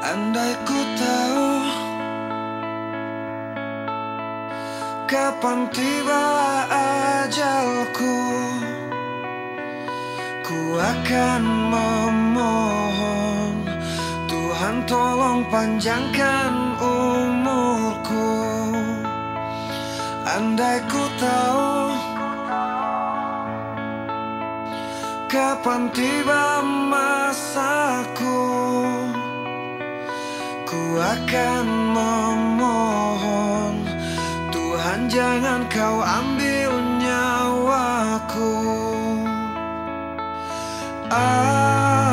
[0.00, 1.48] Andai ku tahu
[5.04, 6.24] Kapan tiba
[6.72, 8.16] ajalku
[10.40, 13.52] Ku akan memohon
[14.24, 18.32] Tuhan tolong panjangkan umurku.
[20.24, 21.92] Andai ku tahu
[25.28, 28.40] Kapan tiba masaku
[30.70, 31.66] Ku akan
[31.98, 33.74] memohon
[34.54, 36.70] Tuhan jangan kau ambil
[37.02, 38.54] nyawaku.
[41.10, 42.09] Aku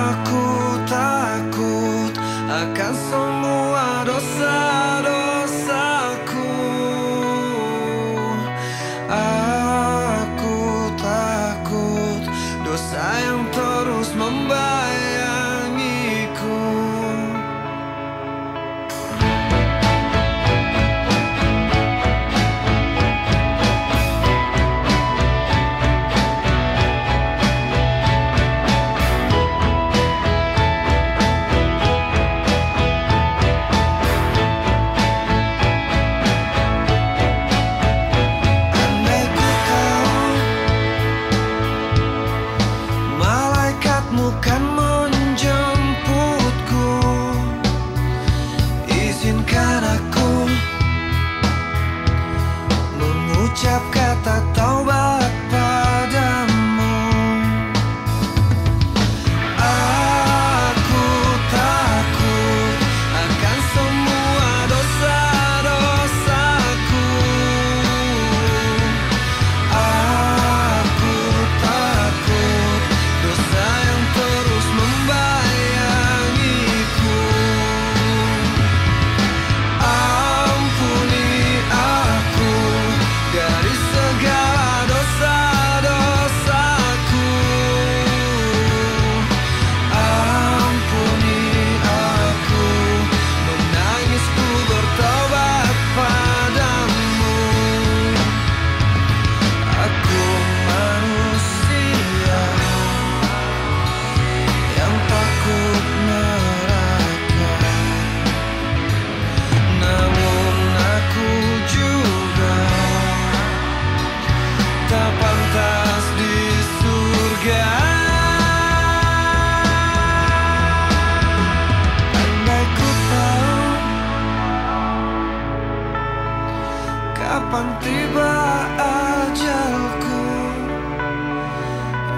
[127.28, 128.40] Kapan tiba
[128.80, 130.24] ajalku?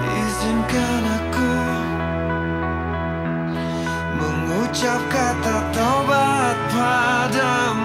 [0.06, 1.54] Izinkan aku
[4.22, 7.79] Mengucap kata taubat padamu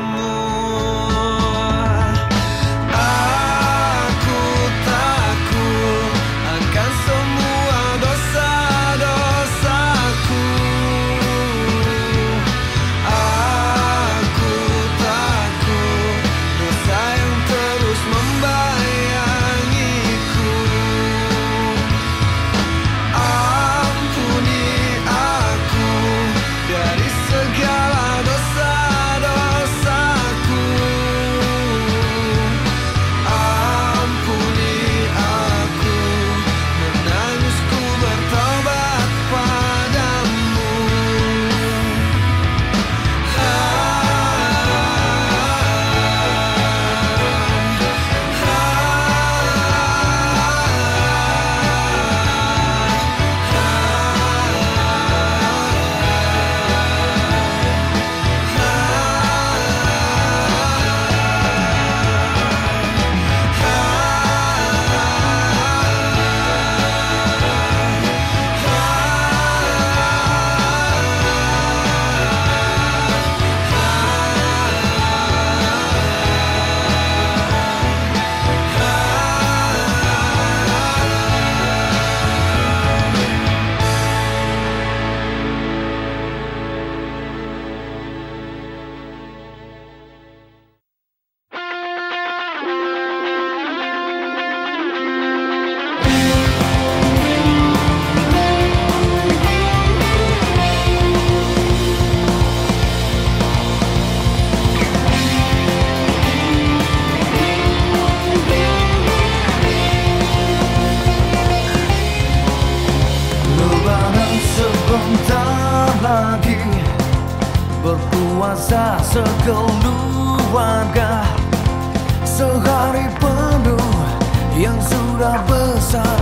[125.43, 126.19] besar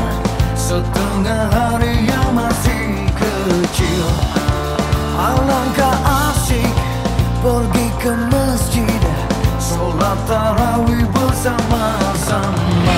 [0.57, 4.05] Setengah hari yang masih kecil
[5.13, 5.97] Alangkah
[6.33, 6.73] asik
[7.45, 9.01] pergi ke masjid
[9.61, 12.97] Sholat tarawih bersama-sama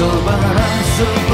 [0.00, 1.29] Lebaran sebentar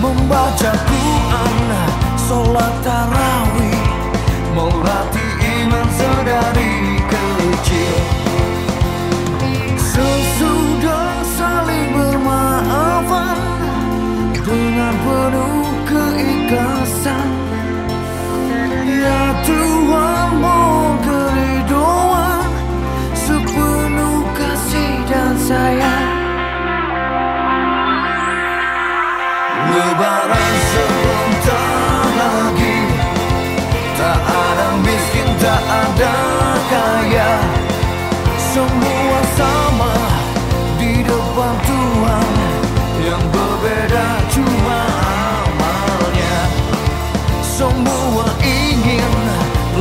[0.00, 1.68] Membaca Quran,
[2.16, 3.84] sholat tarawih
[4.56, 6.59] Melatih iman sedari
[30.00, 32.78] Lebaran sebentar lagi
[34.00, 36.16] Tak ada miskin, tak ada
[36.72, 37.36] kaya.
[38.40, 39.92] Semua sama
[40.80, 42.32] di depan Tuhan
[42.96, 44.80] Yang berbeda cuma
[45.44, 46.48] amalnya.
[47.44, 49.12] Semua ingin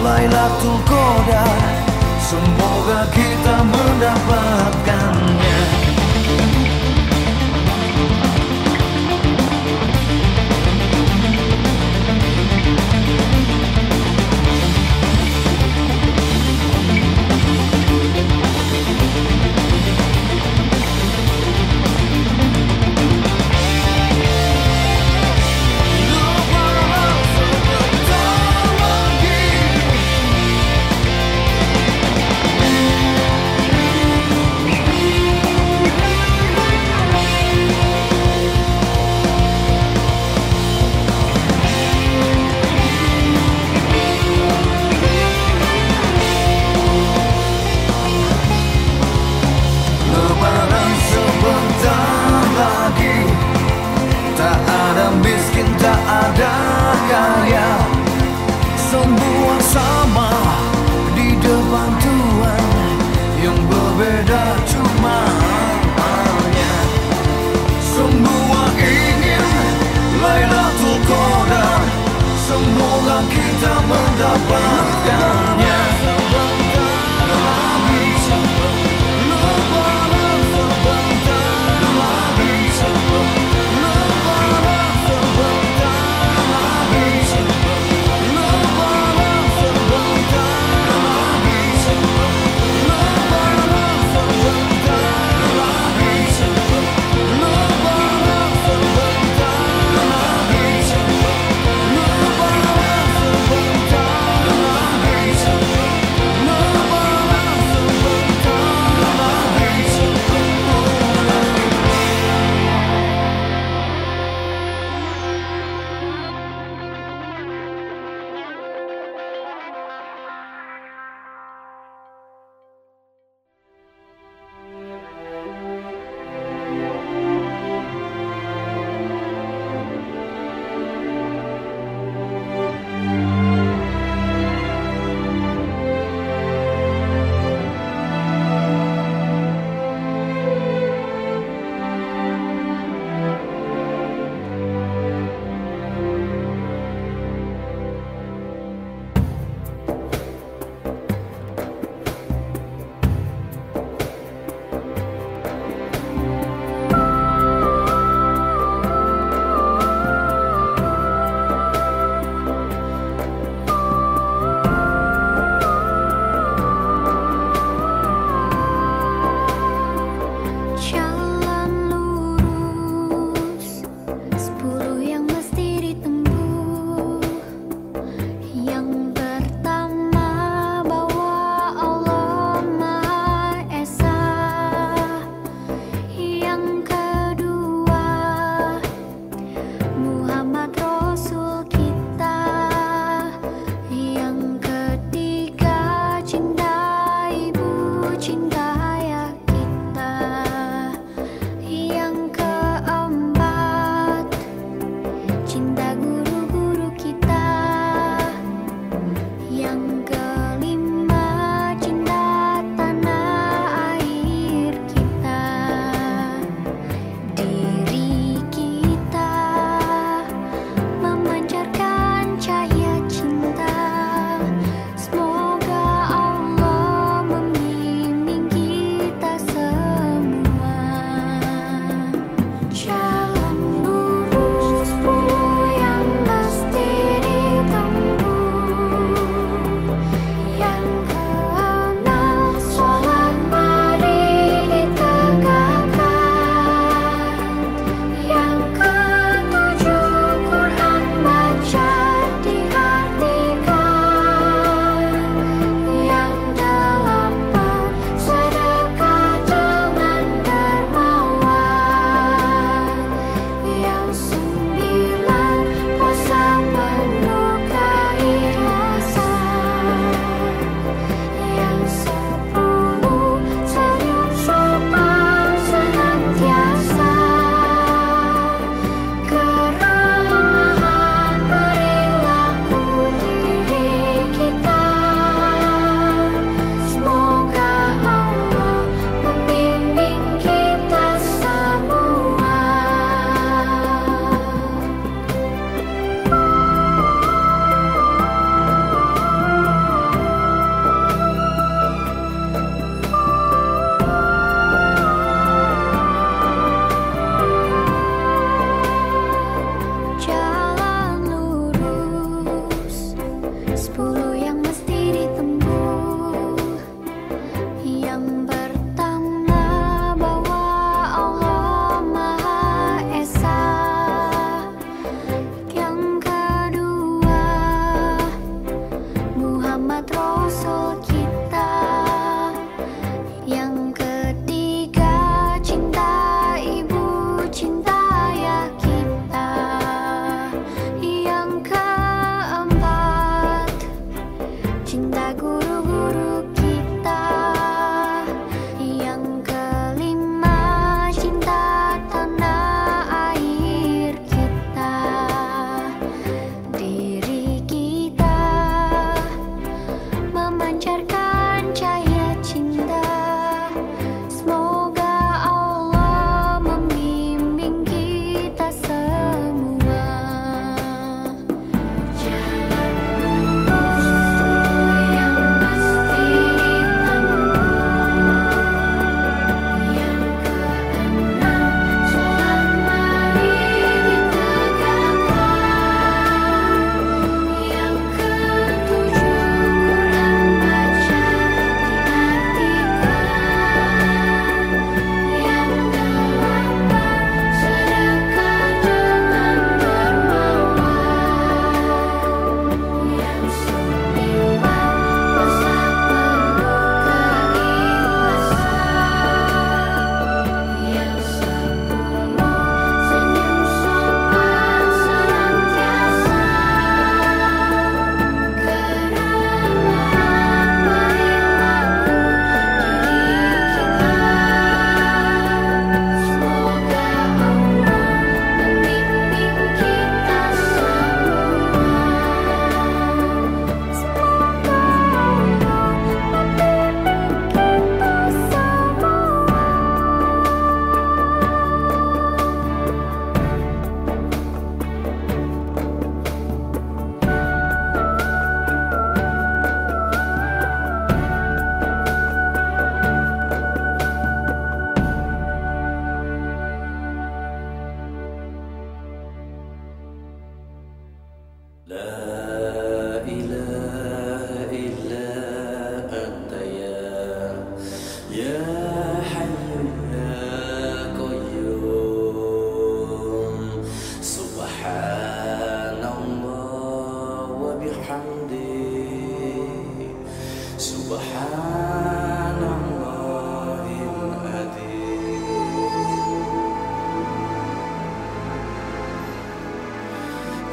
[0.03, 1.63] Lailatul Qadar.
[2.19, 5.58] Semoga kita mendapatkannya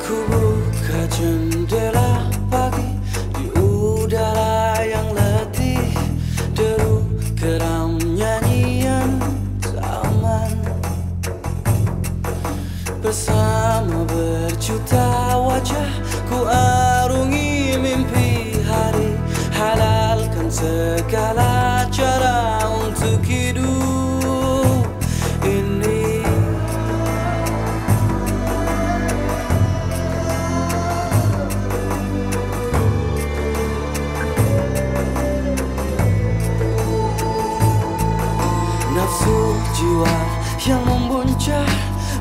[0.06, 0.45] Ku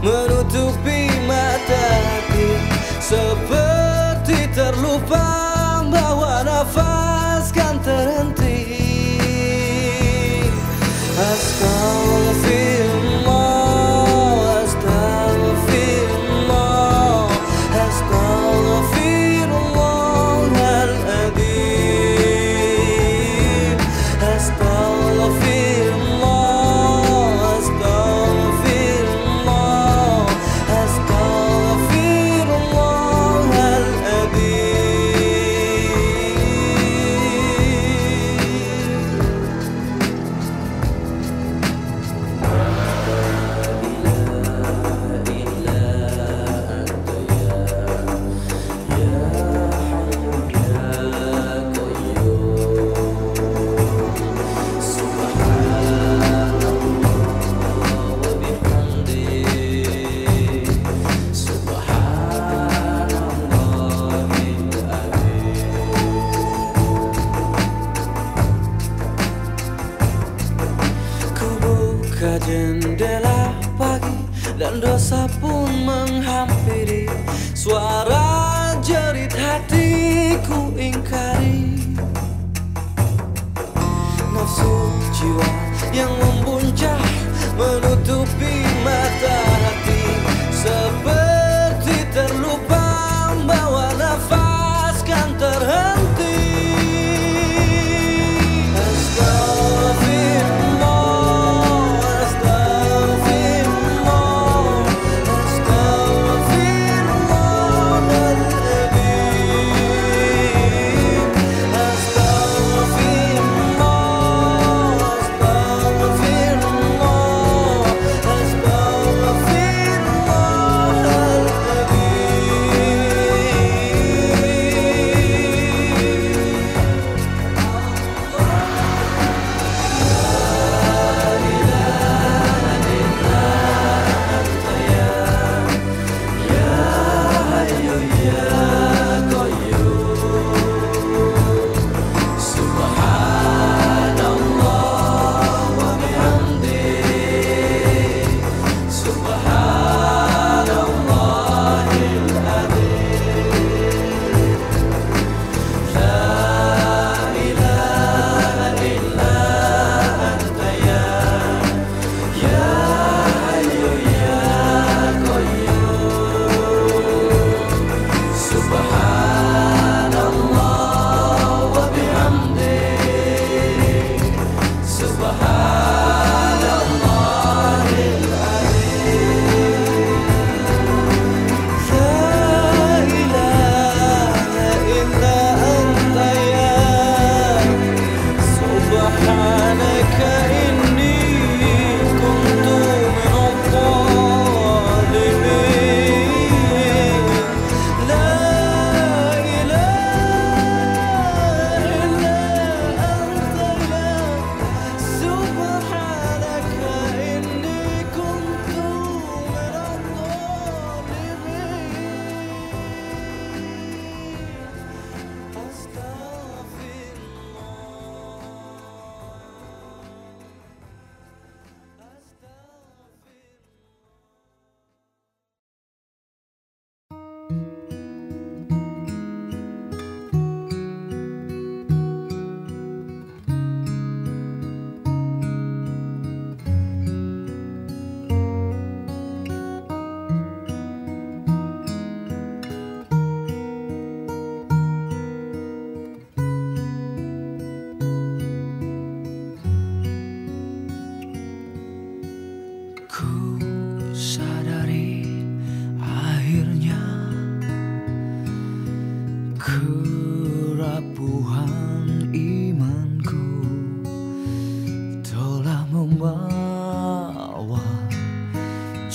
[0.05, 0.64] Mano, tu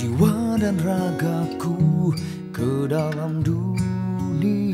[0.01, 2.09] jiwa dan ragaku
[2.57, 4.70] ke dalam dunia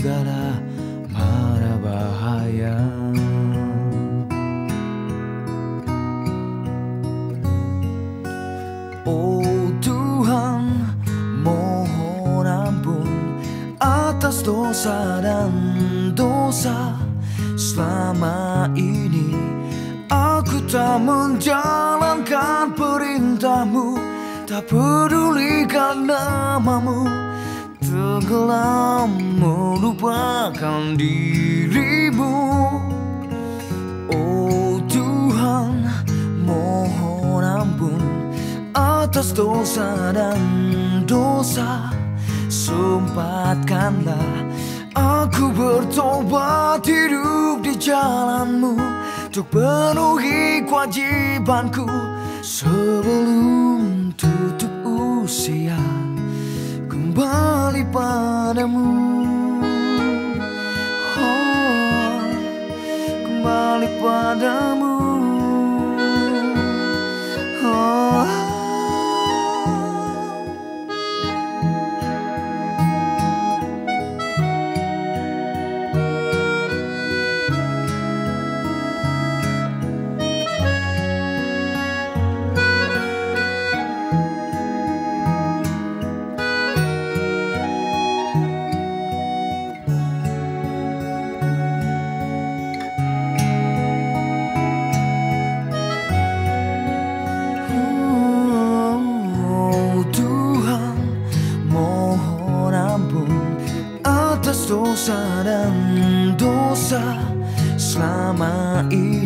[0.00, 0.56] segala
[1.12, 2.72] mara bahaya.
[9.04, 10.88] Oh Tuhan,
[11.44, 13.36] mohon ampun
[13.76, 15.52] atas dosa dan
[16.16, 16.96] dosa
[17.60, 19.36] selama ini.
[20.08, 24.00] Aku tak menjalankan perintahmu,
[24.48, 27.04] tak pedulikan namamu,
[28.30, 32.38] tenggelam melupakan dirimu.
[34.06, 35.82] Oh Tuhan,
[36.46, 37.98] mohon ampun
[38.70, 40.38] atas dosa dan
[41.10, 41.90] dosa
[42.46, 44.46] Sempatkanlah
[44.94, 48.78] aku bertobat hidup di jalanmu
[49.26, 51.82] Untuk penuhi kewajibanku
[52.46, 55.79] Sebelum tutup usia
[58.60, 58.84] padamu.
[61.16, 62.20] Oh,
[63.24, 64.99] Kembali padamu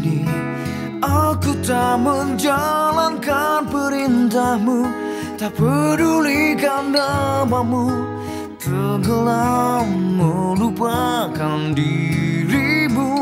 [0.05, 0.29] ini.
[1.05, 4.89] Aku tak menjalankan perintahmu,
[5.37, 7.93] tak pedulikan namamu,
[8.57, 9.85] tenggelam
[10.17, 13.13] melupakan dirimu.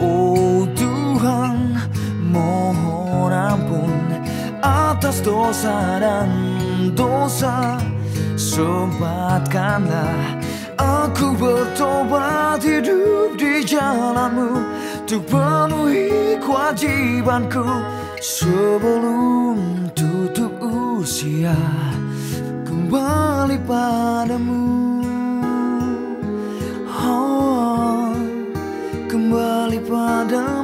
[0.00, 1.80] Oh Tuhan,
[2.28, 3.92] mohon ampun
[4.60, 6.28] atas dosa dan
[6.92, 7.80] dosa.
[8.40, 10.40] Sempatkanlah
[10.76, 14.79] aku bertobat hidup di jalanmu
[15.10, 17.66] untuk penuhi kewajibanku
[18.22, 21.58] sebelum tutup usia
[22.62, 25.02] kembali padamu.
[26.94, 28.14] Oh,
[29.10, 30.59] kembali padamu.